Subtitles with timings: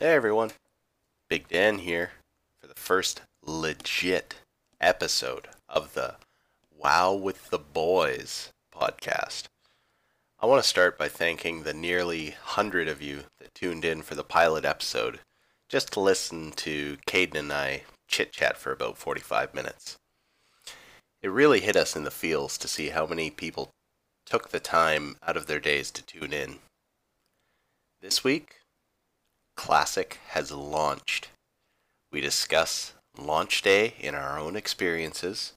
[0.00, 0.52] Hey everyone,
[1.28, 2.12] Big Dan here
[2.60, 4.36] for the first legit
[4.80, 6.14] episode of the
[6.72, 9.46] Wow with the Boys podcast.
[10.38, 14.14] I want to start by thanking the nearly hundred of you that tuned in for
[14.14, 15.18] the pilot episode
[15.68, 19.96] just to listen to Caden and I chit chat for about 45 minutes.
[21.22, 23.70] It really hit us in the feels to see how many people
[24.24, 26.60] took the time out of their days to tune in.
[28.00, 28.57] This week,
[29.58, 31.30] Classic has launched.
[32.12, 35.54] We discuss launch day in our own experiences,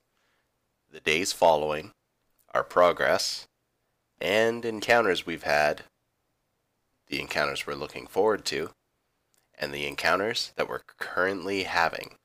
[0.92, 1.92] the days following,
[2.52, 3.46] our progress,
[4.20, 5.84] and encounters we've had,
[7.10, 8.72] the encounters we're looking forward to,
[9.58, 12.16] and the encounters that we're currently having.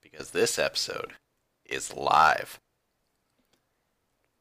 [0.00, 1.14] Because this episode
[1.64, 2.60] is live.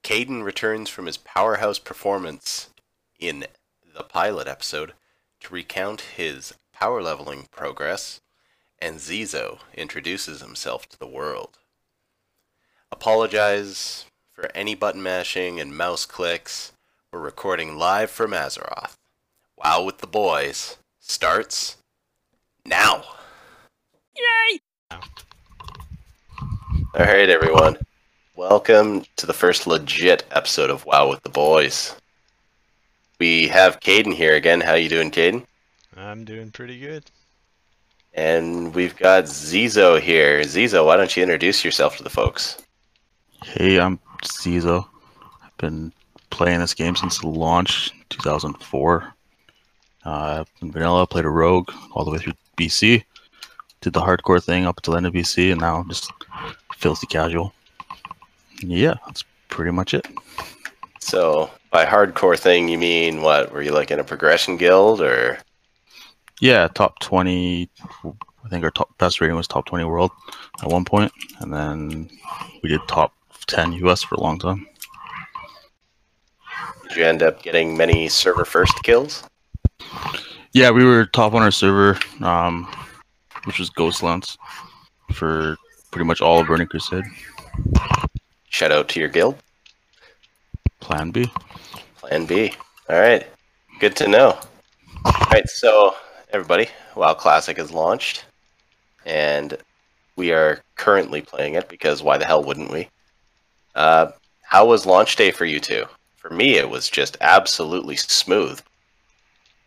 [0.03, 2.69] Caden returns from his powerhouse performance
[3.19, 3.47] in
[3.91, 4.93] the pilot episode
[5.39, 8.19] to recount his power leveling progress,
[8.79, 11.57] and Zizo introduces himself to the world.
[12.91, 16.73] Apologize for any button mashing and mouse clicks.
[17.11, 18.97] We're recording live from Azeroth.
[19.57, 21.77] Wow with the boys starts
[22.65, 23.03] now.
[24.17, 24.59] Yay!
[24.91, 24.99] All
[26.93, 27.77] right, everyone.
[28.35, 31.95] Welcome to the first legit episode of WoW with the Boys.
[33.17, 34.59] We have Caden here again.
[34.59, 35.45] How you doing, Caden?
[35.95, 37.05] I'm doing pretty good.
[38.13, 40.41] And we've got Zizo here.
[40.41, 42.61] Zizo, why don't you introduce yourself to the folks?
[43.43, 44.85] Hey, I'm Zizo.
[45.43, 45.93] I've been
[46.29, 49.13] playing this game since the launch, 2004.
[50.03, 53.03] Uh, in vanilla, played a rogue all the way through BC.
[53.81, 56.11] Did the hardcore thing up until end of BC, and now just
[56.77, 57.53] filthy casual.
[58.59, 60.07] Yeah, that's pretty much it.
[60.99, 63.51] So, by hardcore thing, you mean what?
[63.51, 65.39] Were you like in a progression guild or?
[66.41, 67.69] Yeah, top 20.
[68.03, 70.11] I think our top best rating was top 20 world
[70.61, 72.09] at one point, and then
[72.61, 73.13] we did top
[73.47, 74.67] 10 US for a long time.
[76.87, 79.23] Did you end up getting many server first kills?
[80.53, 82.71] Yeah, we were top on our server, um,
[83.45, 84.37] which was Ghostlands,
[85.13, 85.57] for
[85.91, 87.03] pretty much all of Burning Crusade.
[88.49, 89.35] Shout out to your guild.
[90.79, 91.29] Plan B.
[91.97, 92.53] Plan B.
[92.89, 93.25] All right.
[93.79, 94.37] Good to know.
[95.03, 95.95] All right, so
[96.35, 98.25] everybody, WoW Classic is launched,
[99.05, 99.57] and
[100.17, 102.89] we are currently playing it because why the hell wouldn't we?
[103.73, 105.85] Uh, how was launch day for you two?
[106.17, 108.59] For me, it was just absolutely smooth.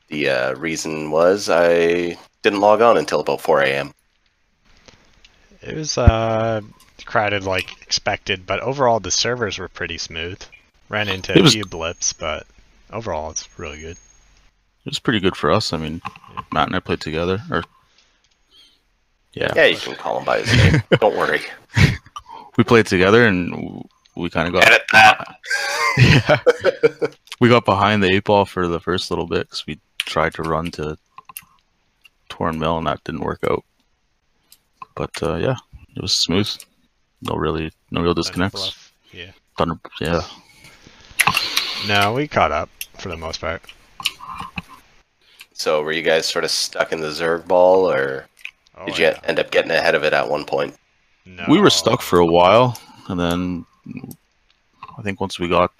[0.08, 3.94] The uh, reason was I didn't log on until about 4 a.m.
[5.62, 6.60] It was uh,
[7.06, 10.42] crowded like expected, but overall the servers were pretty smooth.
[10.90, 12.46] Ran into It a few blips, but
[12.92, 13.96] overall it's really good.
[14.88, 15.74] It was pretty good for us.
[15.74, 16.00] I mean,
[16.50, 17.42] Matt and I played together.
[17.50, 17.62] Or
[19.34, 20.82] yeah, Yeah, you can call him by his name.
[20.98, 21.42] Don't worry.
[22.56, 23.84] we played together, and
[24.16, 25.36] we kind of got Edit that.
[25.98, 30.32] yeah, we got behind the eight ball for the first little bit because we tried
[30.32, 30.96] to run to
[32.30, 33.66] Torn Mill, and that didn't work out.
[34.94, 35.56] But uh, yeah,
[35.96, 36.48] it was smooth.
[37.20, 38.90] No really, no real disconnects.
[39.12, 39.32] Yeah.
[39.58, 40.22] Thunder, yeah.
[41.86, 43.60] No, we caught up for the most part.
[45.58, 48.26] So, were you guys sort of stuck in the Zerg ball, or
[48.76, 49.18] Oh, did you yeah.
[49.24, 50.76] end up getting ahead of it at one point?
[51.26, 51.44] No.
[51.48, 53.66] We were stuck for a while, and then
[54.96, 55.76] I think once we got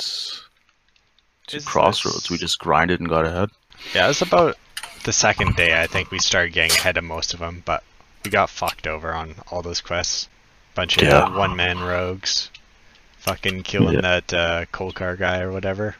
[1.47, 3.51] to Is Crossroads, we just grinded and got ahead.
[3.95, 4.59] Yeah, it was about
[5.05, 7.85] the second day I think we started getting ahead of most of them, but
[8.25, 10.29] we got fucked over on all those quests.
[10.75, 11.37] Bunch of Yeah.
[11.37, 12.51] one man rogues.
[13.19, 14.01] Fucking killing Yeah.
[14.01, 15.95] that uh, coal car guy or whatever.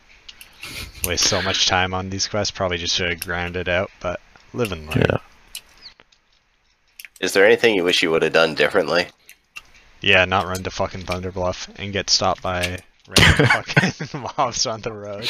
[1.07, 2.51] Waste so much time on these quests.
[2.51, 4.21] Probably just should have grounded it out, but
[4.53, 5.05] live and learn.
[5.09, 5.19] Yeah.
[7.21, 9.07] Is there anything you wish you would have done differently?
[10.01, 14.93] Yeah, not run to fucking Thunderbluff and get stopped by random fucking mobs on the
[14.93, 15.29] road.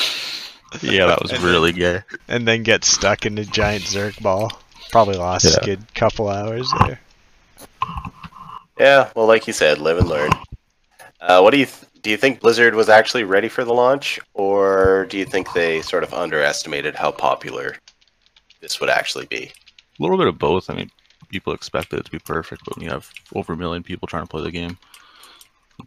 [0.82, 2.02] Yeah, that was really gay.
[2.28, 4.52] And then get stuck in a giant Zerg ball.
[4.90, 7.00] Probably lost a good couple hours there.
[8.78, 10.30] Yeah, well, like you said, live and learn.
[11.20, 12.10] Uh, what do you th- do?
[12.10, 16.02] You think Blizzard was actually ready for the launch, or do you think they sort
[16.02, 17.76] of underestimated how popular
[18.60, 19.44] this would actually be?
[19.44, 20.70] A little bit of both.
[20.70, 20.90] I mean,
[21.28, 24.22] people expected it to be perfect, but when you have over a million people trying
[24.24, 24.78] to play the game,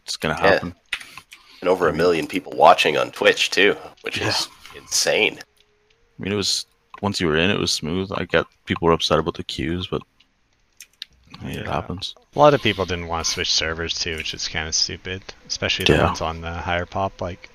[0.04, 0.52] it's gonna Yeah.
[0.52, 0.74] happen.
[1.60, 5.38] And over a million people watching on Twitch too, which is insane.
[5.38, 6.66] I mean, it was
[7.02, 8.10] once you were in, it was smooth.
[8.14, 10.02] I get people were upset about the queues, but
[11.40, 12.14] I mean, it happens.
[12.34, 15.22] A lot of people didn't want to switch servers too, which is kind of stupid.
[15.46, 16.06] Especially the Yeah.
[16.06, 17.20] ones on the higher pop.
[17.20, 17.50] Like,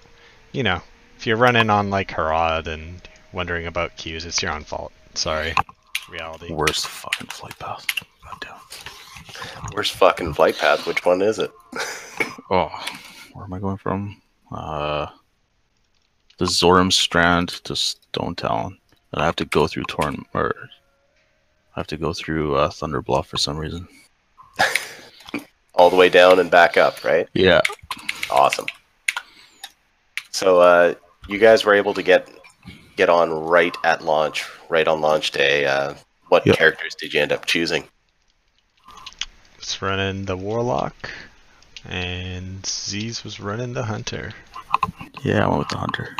[0.52, 0.82] you know,
[1.18, 3.02] if you're running on like Herod and
[3.32, 4.92] wondering about queues, it's your own fault.
[5.14, 5.54] Sorry.
[6.10, 6.52] reality.
[6.54, 7.86] Worst fucking flight path.
[8.24, 9.72] God damn.
[9.74, 10.88] Worst fucking flight path.
[10.88, 11.52] Which one is it?
[12.50, 12.70] Oh,
[13.34, 14.22] where am I going from?
[14.50, 15.08] Uh,
[16.38, 18.78] the Zoram Strand to Stone Talon,
[19.12, 20.56] and I have to go through Torn or
[21.78, 23.88] I have to go through uh, Thunder Bluff for some reason.
[25.76, 27.28] All the way down and back up, right?
[27.34, 27.62] Yeah,
[28.32, 28.66] Awesome.
[30.32, 30.96] So uh,
[31.28, 32.28] you guys were able to get
[32.96, 35.66] get on right at launch, right on launch day.
[35.66, 35.94] Uh,
[36.30, 36.58] what Yep.
[36.58, 37.84] characters did you end up choosing?
[39.60, 41.12] Was running the warlock,
[41.88, 44.34] and Z's was running the hunter.
[45.24, 46.16] yeah, I went with the Hunter.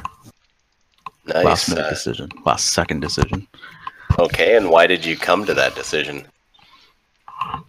[1.26, 1.44] Nice.
[1.46, 3.48] Last minute Uh, decision, last second decision,
[4.20, 6.26] okay, and why did you come to that decision?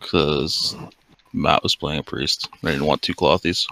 [0.00, 0.74] because
[1.32, 2.48] Matt was playing a priest.
[2.64, 3.66] I didn't want two clothies.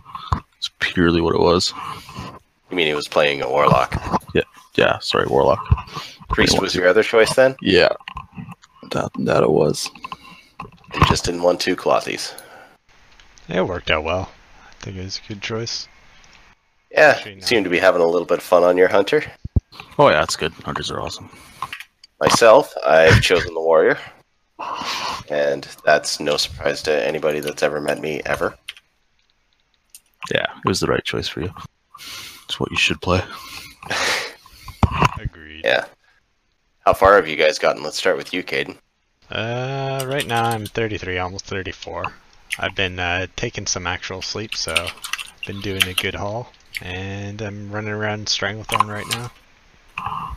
[0.59, 1.73] It's purely what it was.
[2.71, 3.95] You mean he was playing a warlock?
[4.35, 4.43] Yeah,
[4.75, 4.99] yeah.
[4.99, 5.65] sorry, Warlock.
[6.29, 7.89] Priest was your other choice then, Yeah,
[8.91, 9.89] that that it was.
[10.93, 12.35] and just didn't want two clothies.
[13.49, 14.31] It worked out well.
[14.69, 15.89] I think it was a good choice.
[16.91, 19.25] Yeah, Actually, seem to be having a little bit of fun on your hunter.
[19.99, 20.53] Oh yeah, it's good.
[20.65, 21.31] Hunters are awesome.
[22.21, 23.99] Myself, I've chosen the warrior,
[25.31, 28.57] and that's no surprise to anybody that's ever met me ever.
[30.31, 31.53] Yeah, it was the right choice for you.
[32.45, 33.23] It's what you should play.
[35.19, 35.63] Agreed.
[35.65, 35.85] Yeah.
[36.87, 37.83] How far have you guys gotten?
[37.83, 38.77] Let's start with you, Caden.
[39.31, 42.05] Uh, right now I'm 33, almost 34.
[42.59, 47.43] I've been uh, taking some actual sleep, so I've been doing a good haul, and
[47.43, 50.37] I'm running around Stranglethorn right now.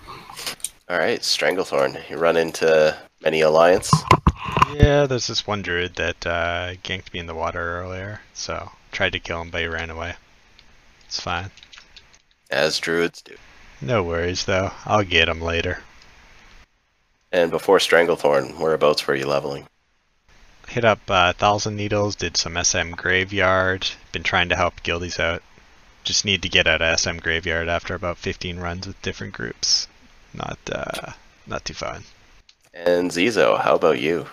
[0.89, 2.09] All right, Stranglethorn.
[2.09, 3.91] You run into many alliance.
[4.73, 9.11] Yeah, there's this one druid that uh, ganked me in the water earlier, so tried
[9.11, 10.15] to kill him, but he ran away.
[11.05, 11.51] It's fine.
[12.49, 13.35] as druids do.
[13.81, 14.71] No worries though.
[14.85, 15.83] I'll get him later.
[17.31, 19.67] And before Stranglethorn, whereabouts were you leveling?
[20.67, 23.87] Hit up uh, Thousand Needles, did some SM Graveyard.
[24.11, 25.43] Been trying to help guildies out.
[26.03, 29.87] Just need to get out of SM Graveyard after about 15 runs with different groups.
[30.33, 31.11] Not uh,
[31.47, 32.03] not too fun.
[32.73, 34.25] And Zizo, how about you?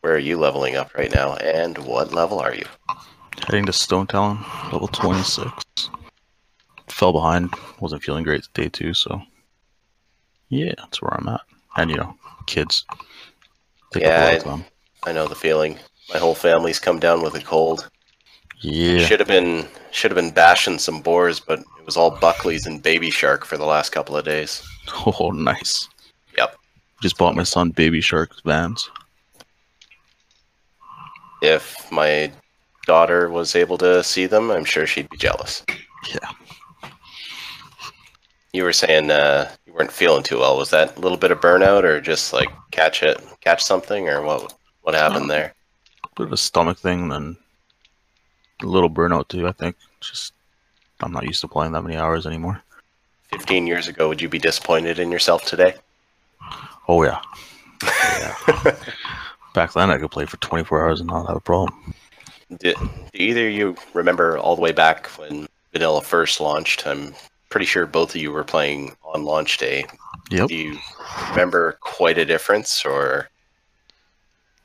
[0.00, 2.66] Where are you leveling up right now, and what level are you?
[3.46, 4.38] Heading to Stone Talon,
[4.72, 5.50] level 26.
[6.88, 9.22] Fell behind, wasn't feeling great day two, so
[10.48, 11.40] yeah, that's where I'm at.
[11.76, 12.14] And you know,
[12.46, 12.84] kids.
[13.92, 14.64] Take Yeah, up I-
[15.10, 15.78] I know the feeling.
[16.12, 17.88] My whole family's come down with a cold.
[18.60, 19.04] Yeah.
[19.04, 22.82] Should have been should have been bashing some boars, but it was all Buckleys and
[22.82, 24.62] Baby Shark for the last couple of days.
[25.20, 25.86] Oh, nice.
[26.38, 26.56] Yep.
[27.02, 28.88] Just bought my son Baby Shark Vans.
[31.42, 32.32] If my
[32.86, 35.62] daughter was able to see them, I'm sure she'd be jealous.
[36.10, 36.30] Yeah.
[38.54, 40.56] You were saying uh, you weren't feeling too well.
[40.56, 44.22] Was that a little bit of burnout, or just like catch it, catch something, or
[44.22, 44.54] what?
[44.80, 45.52] What happened there?
[46.04, 47.38] A Bit of a stomach thing, and a
[48.62, 49.46] little burnout too.
[49.46, 49.76] I think.
[50.00, 50.32] Just
[51.00, 52.62] I'm not used to playing that many hours anymore.
[53.30, 55.74] Fifteen years ago, would you be disappointed in yourself today?
[56.88, 57.20] Oh yeah.
[57.82, 58.34] yeah.
[59.54, 61.94] Back then, I could play for 24 hours and not have a problem.
[62.60, 62.74] Do
[63.12, 66.86] either of you remember all the way back when Vanilla first launched?
[66.86, 67.14] I'm
[67.50, 69.84] pretty sure both of you were playing on launch day.
[70.30, 70.48] Yep.
[70.48, 70.78] Do you
[71.30, 73.28] remember quite a difference, or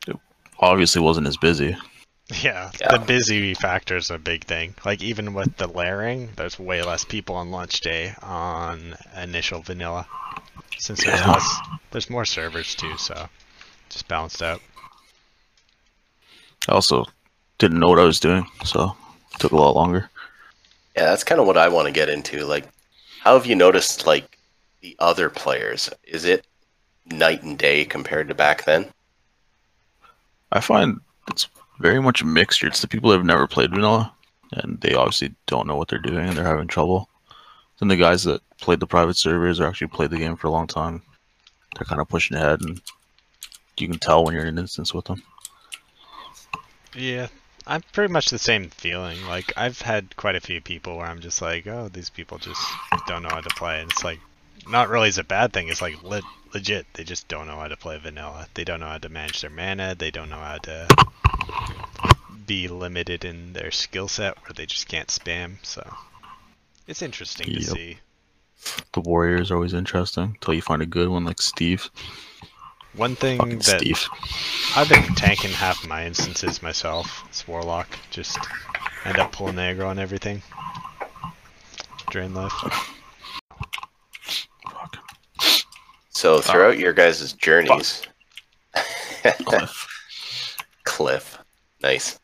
[0.07, 0.15] It
[0.59, 1.75] Obviously, wasn't as busy.
[2.41, 2.97] Yeah, Yeah.
[2.97, 4.75] the busy factor is a big thing.
[4.85, 10.07] Like even with the layering, there's way less people on launch day on initial vanilla.
[10.77, 11.31] Since there's Yeah.
[11.31, 11.59] less,
[11.91, 13.29] there's more servers too, so
[13.89, 14.61] just balanced out.
[16.67, 17.05] I also
[17.57, 18.95] didn't know what I was doing, so
[19.33, 20.09] it took a lot longer.
[20.95, 22.45] yeah, that's kind of what I want to get into.
[22.45, 22.65] Like,
[23.21, 24.37] how have you noticed like
[24.81, 25.89] the other players?
[26.03, 26.45] Is it
[27.05, 28.91] night and day compared to back then?
[30.51, 31.47] I find it's
[31.83, 32.65] very much mixture.
[32.65, 34.13] It's the people that have never played vanilla,
[34.53, 37.09] and they obviously don't know what they're doing, and they're having trouble.
[37.79, 40.51] Then the guys that played the private servers or actually played the game for a
[40.51, 41.01] long time,
[41.75, 42.81] they're kind of pushing ahead, and
[43.77, 45.21] you can tell when you're in an instance with them.
[46.95, 47.27] Yeah,
[47.67, 49.17] I'm pretty much the same feeling.
[49.27, 52.61] Like I've had quite a few people where I'm just like, oh, these people just
[53.07, 54.19] don't know how to play, and it's like,
[54.69, 55.67] not really is a bad thing.
[55.67, 56.21] It's like le-
[56.53, 58.47] legit, they just don't know how to play vanilla.
[58.53, 59.95] They don't know how to manage their mana.
[59.95, 60.87] They don't know how to
[62.45, 65.55] be limited in their skill set, where they just can't spam.
[65.63, 65.81] So
[66.87, 67.97] it's interesting to see.
[68.93, 71.89] The warriors are always interesting until you find a good one like Steve.
[72.95, 74.07] One thing Fucking that Steve.
[74.75, 77.23] I've been tanking half my instances myself.
[77.27, 77.87] It's Warlock.
[78.11, 78.37] Just
[79.03, 80.43] end up pulling aggro on everything.
[82.09, 82.51] Drain life.
[84.69, 84.97] Fuck.
[86.23, 88.01] So throughout your guys' journeys,
[89.43, 89.87] Cliff.
[90.85, 91.37] Cliff.
[91.81, 92.17] Nice.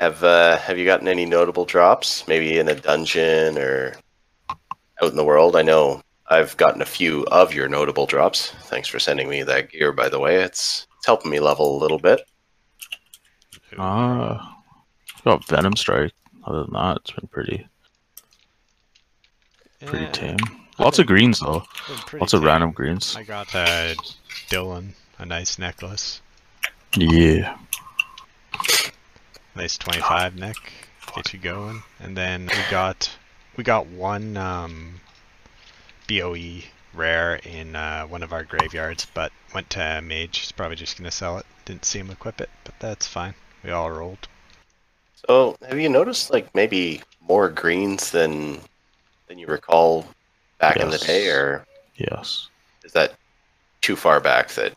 [0.00, 2.26] Have uh, have you gotten any notable drops?
[2.26, 3.96] Maybe in a dungeon or
[4.48, 5.56] out in the world?
[5.56, 8.50] I know I've gotten a few of your notable drops.
[8.62, 10.36] Thanks for sending me that gear, by the way.
[10.36, 12.22] It's it's helping me level a little bit.
[13.76, 14.38] Uh,
[15.22, 16.14] got Venom Strike.
[16.46, 17.68] Other than that, it's been pretty
[19.84, 20.65] pretty Yeah, tame.
[20.78, 21.64] Lots of greens though.
[21.88, 22.46] been pretty Lots of tame.
[22.48, 23.16] random greens.
[23.16, 23.94] I got uh,
[24.50, 26.20] Dylan a nice necklace.
[26.96, 27.56] Yeah.
[29.54, 30.56] Nice 25 neck.
[31.14, 31.82] Get you going.
[32.00, 33.10] And then we got
[33.56, 35.00] we got one um,
[36.08, 36.60] BOE
[36.92, 40.38] rare in uh, one of our graveyards, but went to Mage.
[40.40, 41.46] He's probably just gonna sell it.
[41.64, 43.34] Didn't see him equip it, but that's fine.
[43.64, 44.28] We all rolled.
[45.26, 48.60] So, have you noticed like maybe more greens than
[49.26, 50.06] than you recall
[50.58, 51.64] back in the day, or
[51.96, 52.48] Yes.
[52.84, 53.14] is that
[53.82, 54.74] too far back that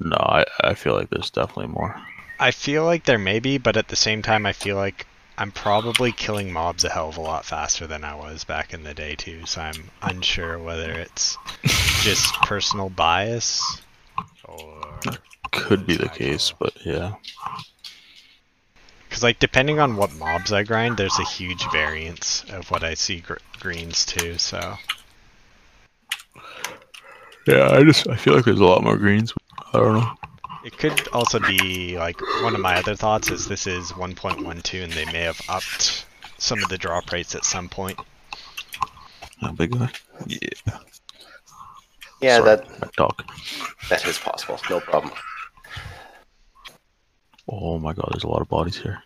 [0.00, 2.00] No, I, I feel like there's definitely more.
[2.40, 5.06] I feel like there may be, but at the same time, I feel like
[5.38, 8.82] I'm probably killing mobs a hell of a lot faster than I was back in
[8.82, 9.46] the day too.
[9.46, 11.38] So I'm unsure whether it's
[11.98, 13.82] just personal bias
[14.44, 15.00] or
[15.52, 16.26] Could be the Exactly.
[16.26, 17.14] case, but yeah.
[19.20, 22.94] Because like depending on what mobs I grind, there's a huge variance of what I
[22.94, 24.38] see gr- greens too.
[24.38, 24.76] So
[27.46, 29.34] Yeah, I just I feel like there's a lot more greens.
[29.74, 30.10] I don't know.
[30.64, 34.92] it could also be like one of my other thoughts is this is 1.12 and
[34.92, 36.06] they may have upped
[36.38, 37.98] some of the drop rates at some point.
[39.42, 39.90] How big guy?
[40.26, 40.38] Yeah.
[42.22, 43.22] yeah, Sorry, that my dog.
[43.90, 44.58] that is possible.
[44.70, 45.12] No problem.
[47.52, 49.02] Oh my god, there's a lot of bodies here.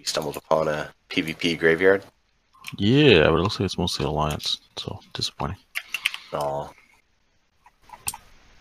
[0.00, 2.02] Have you stumbled upon a PvP graveyard?
[2.78, 4.58] Yeah, but it looks like it's mostly alliance.
[4.78, 5.58] So disappointing.
[6.32, 6.70] No.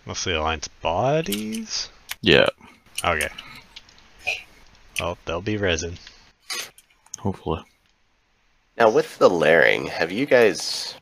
[0.05, 1.87] Mostly alliance bodies.
[2.21, 2.47] Yeah,
[3.05, 3.29] Okay.
[4.99, 5.97] Well, they'll be resin.
[7.19, 7.63] hopefully.
[8.77, 10.93] Now, with the layering, have you guys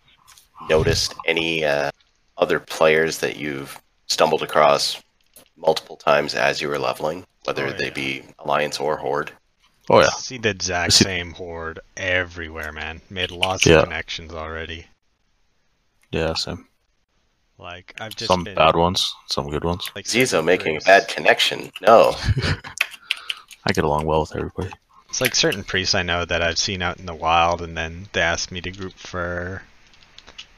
[0.70, 1.90] noticed any uh,
[2.38, 5.02] other players that you've stumbled across
[5.56, 9.32] multiple times as you were leveling, whether Oh, they be Alliance or Horde?
[9.90, 10.10] Oh yeah.
[10.10, 13.02] See the exact See- same horde everywhere, man.
[13.10, 13.78] Made lots Yeah.
[13.80, 14.88] of connections already.
[16.12, 16.68] Yeah, same.
[17.58, 19.90] Like I've just Some been, bad ones, some good ones.
[19.96, 21.72] Like Zizo making a bad connection.
[21.82, 22.16] No.
[23.66, 24.72] I get along well with everybody.
[25.10, 28.08] It's like certain priests I know that I've seen out in the wild, and then
[28.14, 29.64] they asked me to group for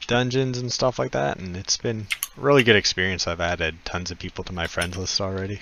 [0.06, 2.06] dungeons and stuff like that, and it's been
[2.36, 3.26] a really good experience.
[3.26, 5.60] I've added tons of people to my friends list already.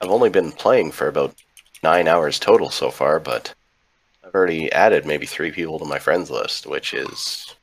[0.00, 1.34] I've only been playing for about
[1.82, 3.54] nine hours total so far, but
[4.24, 7.54] I've already added maybe three people to my friends list, which is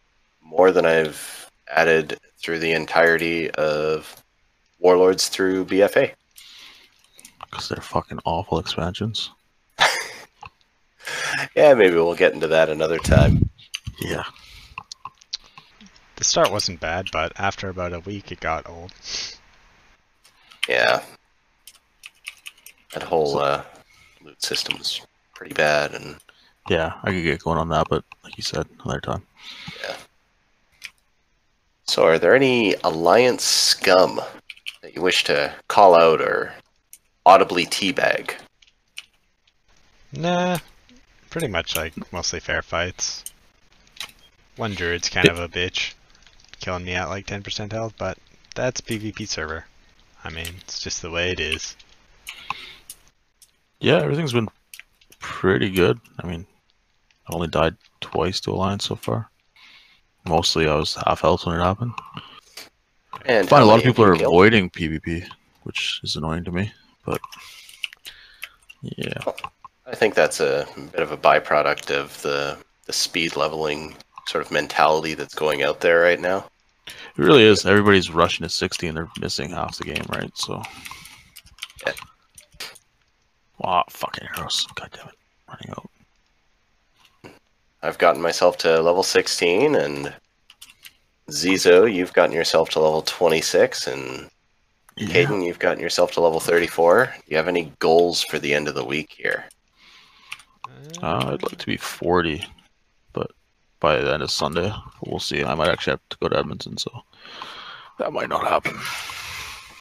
[0.41, 4.24] more than I've added through the entirety of
[4.79, 6.13] Warlords through BFA.
[7.45, 9.31] Because they're fucking awful expansions.
[11.55, 13.50] Yeah, maybe we'll get into that another time.
[14.00, 14.24] Yeah.
[16.15, 18.91] The start wasn't bad, but after about a week, it got old.
[20.67, 21.03] Yeah.
[22.93, 23.63] That whole uh,
[24.27, 25.01] loot system was
[25.34, 26.17] pretty bad, and
[26.69, 29.24] Yeah, I could get going on that, but like you said, another time.
[29.81, 29.96] Yeah.
[31.86, 34.19] So are there any Alliance scum
[34.81, 36.53] that you wish to call out or
[37.25, 38.36] audibly teabag?
[40.12, 40.57] Nah,
[41.29, 43.24] pretty much like mostly fair fights.
[44.57, 45.93] One druid's kind of a bitch,
[46.60, 48.17] killing me at like 10% health, but
[48.55, 49.65] that's PvP server.
[50.24, 51.77] I mean, it's just the way it is.
[53.79, 54.50] Yeah, everything's been
[55.19, 56.00] pretty good.
[56.19, 56.46] I mean,
[57.29, 59.29] I only died twice to Alliance so far.
[60.27, 61.93] Mostly I was half health when it happened.
[63.25, 64.34] And I find a lot of people are killed?
[64.34, 65.27] avoiding PvP,
[65.63, 66.72] which is annoying to me.
[67.05, 67.22] But
[68.81, 69.22] yeah,
[69.86, 73.96] I think that's a bit of a byproduct of the the speed leveling
[74.27, 76.46] sort of mentality that's going out there right now.
[76.88, 77.65] it really is.
[77.65, 80.36] Everybody's rushing to 60 and they're missing half the game, right?
[80.38, 80.62] So.
[81.86, 81.93] Yeah.
[83.59, 84.67] Wow, fucking arrows.
[84.75, 85.15] God damn it.
[85.47, 85.89] Running out.
[87.81, 90.13] I've gotten myself to level 16, and
[91.29, 94.29] Zizo, you've gotten yourself to level 26, and
[94.95, 95.07] Yeah.
[95.07, 97.05] Caden, you've gotten yourself to level 34.
[97.15, 99.45] Do you have any goals for the end of the week here?
[101.03, 102.43] Uh, I'd like to be 40,
[103.13, 103.31] but
[103.79, 104.73] by the end of Sunday,
[105.05, 105.43] we'll see.
[105.43, 107.03] I might actually have to go to Edmonton, so
[107.99, 108.75] that might not happen.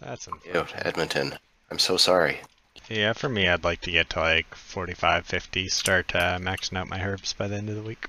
[0.00, 0.86] That's Ew, unfortunate.
[0.86, 1.38] Edmonton.
[1.70, 2.40] I'm so sorry.
[2.88, 6.88] Yeah, for me, I'd like to get to like 45, 50, start uh, maxing out
[6.88, 8.06] my herbs by the end of the week.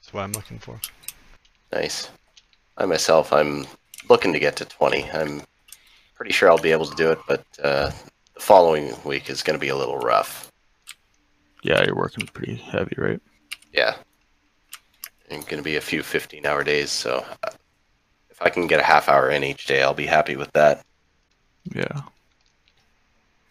[0.00, 0.80] That's what I'm looking for.
[1.70, 2.08] Nice.
[2.78, 3.66] I myself, I'm
[4.08, 5.10] looking to get to 20.
[5.10, 5.42] I'm
[6.14, 7.90] pretty sure I'll be able to do it, but uh,
[8.34, 10.50] the following week is going to be a little rough.
[11.62, 13.20] Yeah, you're working pretty heavy, right?
[13.72, 13.96] Yeah.
[15.30, 17.50] And going to be a few 15 hour days, so uh,
[18.30, 20.84] if I can get a half hour in each day, I'll be happy with that.
[21.74, 22.02] Yeah.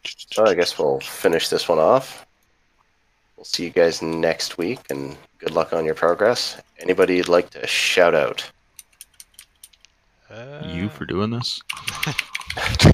[0.06, 2.26] So I guess we'll finish this one off.
[3.38, 6.62] We'll see you guys next week, and good luck on your progress.
[6.80, 8.50] Anybody you'd like to shout out?
[10.30, 11.62] Uh, You for doing this?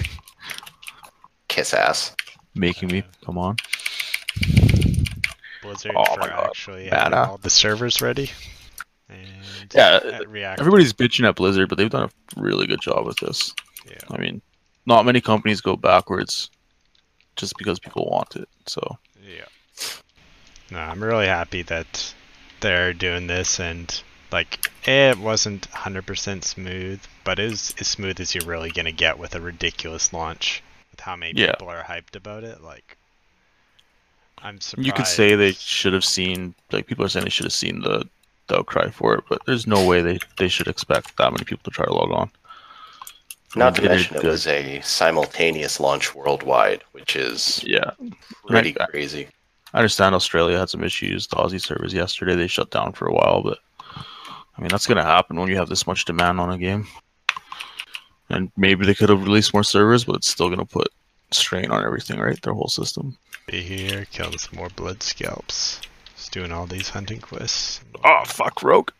[1.48, 2.14] Kiss ass.
[2.54, 3.56] Making me come on.
[5.62, 8.30] Blizzard Oh for actually Bad, having all the servers ready.
[9.08, 10.60] And Yeah, React.
[10.60, 13.54] Everybody's bitching at Blizzard, but they've done a really good job with this.
[13.88, 13.98] Yeah.
[14.10, 14.42] I mean,
[14.86, 16.50] not many companies go backwards
[17.40, 18.48] just because people want it.
[18.66, 19.46] So Yeah.
[20.70, 22.14] No, I'm really happy that
[22.60, 28.34] they're doing this and like it wasn't 100% smooth, but it was as smooth as
[28.34, 30.62] you're really gonna get with a ridiculous launch.
[30.92, 31.52] With how many Yeah.
[31.52, 32.96] people are hyped about it, like
[34.42, 34.86] I'm surprised.
[34.86, 37.80] you could say they should have seen, like people are saying they should have seen
[37.80, 38.08] the,
[38.46, 41.62] the outcry for it, but there's no way they, they should expect that many people
[41.64, 42.30] to try to log on.
[43.56, 44.30] Not to mention it good.
[44.30, 47.90] was a simultaneous launch worldwide, which is Yeah,
[48.46, 48.88] pretty Right.
[48.90, 49.28] crazy.
[49.74, 51.26] I understand Australia had some issues.
[51.26, 53.58] The Aussie servers yesterday they shut down for a while, but
[53.96, 56.86] I mean that's gonna happen when you have this much demand on a game.
[58.28, 60.88] And maybe they could have released more servers, but it's still gonna put
[61.32, 62.40] strain on everything, right?
[62.42, 63.16] Their whole system.
[63.46, 65.80] be here, killing some more blood scalps.
[66.16, 67.80] Just doing all these hunting quests.
[68.04, 68.90] Oh fuck, Rogue.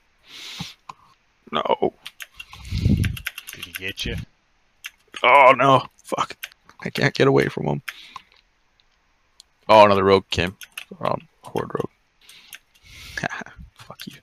[1.53, 1.95] No.
[2.79, 4.17] Did he get you?
[5.23, 5.85] Oh no.
[6.05, 6.37] Fuck.
[6.83, 7.83] I can't get away from him.
[9.69, 10.57] Oh, another rogue came.
[11.01, 11.91] Um, horde rogue.
[13.75, 14.15] Fuck you.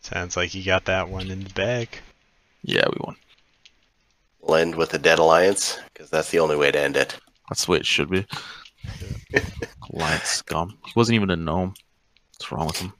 [0.00, 1.88] Sounds like you got that one in the bag.
[2.62, 3.16] Yeah, we won.
[4.40, 7.18] We'll end with a dead alliance, because that's the only way to end it.
[7.48, 8.26] That's the way it should be.
[9.92, 10.78] Alliance scum.
[10.86, 11.74] He wasn't even a gnome.
[12.32, 12.92] What's wrong with him?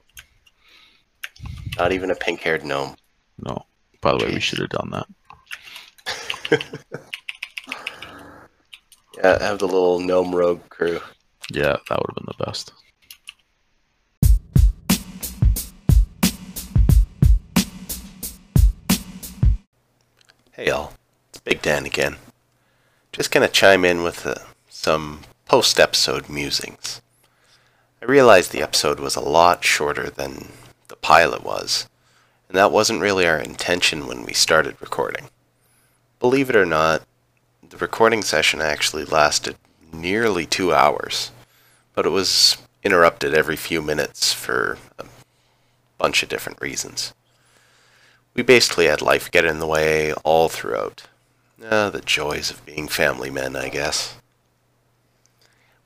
[1.78, 2.96] Not even a pink haired gnome.
[3.38, 3.64] No.
[4.00, 5.06] By the way, we should have done that.
[9.16, 11.00] Yeah, have the little gnome rogue crew.
[11.50, 12.72] Yeah, that would have been the best.
[20.52, 20.92] Hey y'all,
[21.30, 22.16] it's Big Dan again.
[23.12, 24.36] Just gonna chime in with uh,
[24.68, 27.00] some post episode musings.
[28.00, 30.48] I realized the episode was a lot shorter than
[30.86, 31.88] the pilot was,
[32.48, 35.26] and that wasn't really our intention when we started recording.
[36.20, 37.02] Believe it or not,
[37.68, 39.56] the recording session actually lasted
[39.92, 41.30] nearly two hours,
[41.94, 45.04] but it was interrupted every few minutes for a
[45.98, 47.12] bunch of different reasons.
[48.34, 51.04] We basically had life get in the way all throughout.
[51.90, 54.14] The joys of being family men, I guess.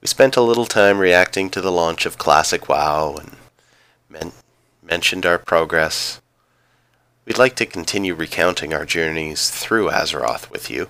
[0.01, 3.37] We spent a little time reacting to the launch of Classic WoW and
[4.09, 4.33] men-
[4.83, 6.21] mentioned our progress.
[7.25, 10.89] We'd like to continue recounting our journeys through Azeroth with you,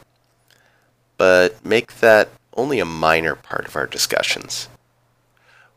[1.19, 4.69] but make that only a minor part of our discussions.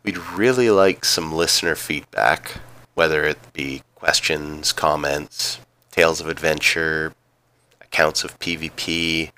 [0.04, 2.60] We'd really like some listener feedback,
[2.94, 5.60] whether it be questions, comments,
[5.92, 7.14] tales of adventure,
[7.82, 9.32] accounts of PvP,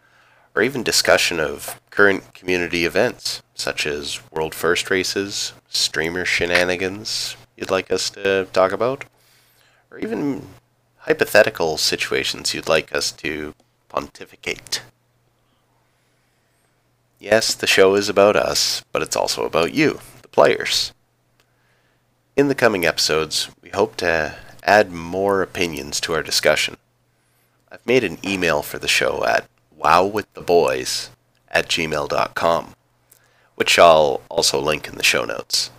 [0.55, 7.71] or even discussion of current community events, such as World First races, streamer shenanigans you'd
[7.71, 9.03] like us to talk about,
[9.91, 10.47] or even
[11.07, 13.55] hypothetical situations you'd like us to
[13.87, 14.81] pontificate.
[17.17, 20.91] Yes, the show is about us, but it's also about you, the players.
[22.35, 26.75] In the coming episodes, we hope to add more opinions to our discussion.
[27.71, 29.47] I've made an email for the show at
[29.79, 31.09] wowwiththeboys
[31.49, 32.75] at gmail.com,
[33.55, 35.71] which I'll also link in the show notes.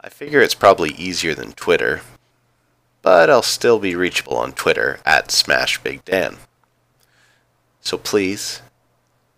[0.00, 2.02] I figure it's probably easier than Twitter,
[3.04, 6.38] but I'll still be reachable on Twitter at SmashBigDan.
[7.82, 8.62] So please,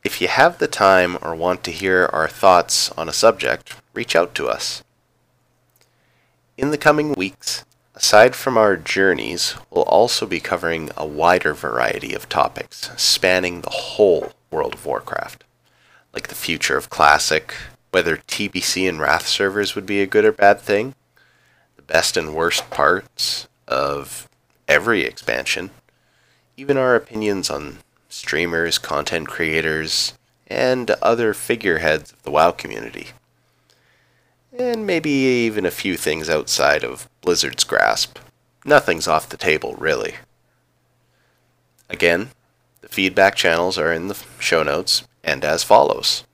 [0.04, 4.14] if you have the time or want to hear our thoughts on a subject, reach
[4.14, 4.84] out to us.
[6.56, 7.64] In the coming weeks,
[7.96, 13.70] aside from our journeys, we'll also be covering a wider variety of topics spanning the
[13.70, 15.42] whole World of Warcraft,
[16.14, 17.52] like the future of Classic,
[17.90, 20.94] whether TBC and Wrath servers would be a good or bad thing,
[21.74, 24.28] the best and worst parts of
[24.68, 25.70] every expansion,
[26.56, 30.14] even our opinions on streamers, content creators,
[30.46, 33.08] and other figureheads of the WoW community
[34.58, 38.18] and maybe even a few things outside of Blizzard's grasp.
[38.64, 40.16] Nothing's off the table, really.
[41.88, 42.30] Again,
[42.80, 46.24] the feedback channels are in the show notes and as follows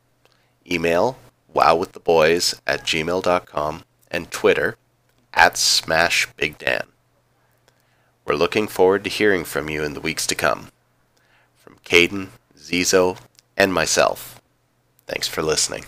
[0.71, 1.19] email
[1.55, 4.77] wowwiththeboys at gmail.com and Twitter
[5.35, 6.85] at SmashBigDan.
[8.25, 10.69] We're looking forward to hearing from you in the weeks to come.
[11.57, 13.19] From Caden, Zizo,
[13.57, 14.41] and myself,
[15.07, 15.85] thanks for listening.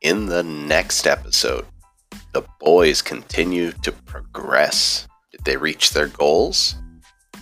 [0.00, 1.66] In the next episode,
[2.32, 5.06] the boys continue to progress.
[5.30, 6.74] Did they reach their goals?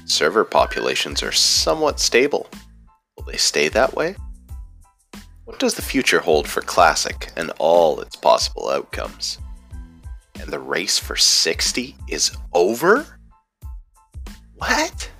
[0.07, 2.49] Server populations are somewhat stable.
[3.16, 4.16] Will they stay that way?
[5.44, 9.38] What does the future hold for Classic and all its possible outcomes?
[10.40, 13.18] And the race for 60 is over?
[14.55, 15.11] What?